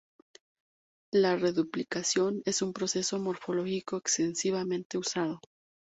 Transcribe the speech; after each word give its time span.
La 1.13 1.35
reduplicación 1.35 2.41
es 2.45 2.63
un 2.63 2.73
proceso 2.73 3.19
morfológico 3.19 3.97
extensivamente 3.97 4.97
usado. 4.97 5.39